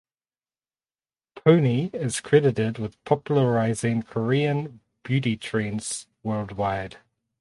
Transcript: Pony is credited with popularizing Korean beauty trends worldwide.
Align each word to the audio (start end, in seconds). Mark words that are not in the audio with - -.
Pony 1.35 1.91
is 1.93 2.21
credited 2.21 2.79
with 2.79 2.97
popularizing 3.03 4.01
Korean 4.01 4.79
beauty 5.03 5.37
trends 5.37 6.07
worldwide. 6.23 6.97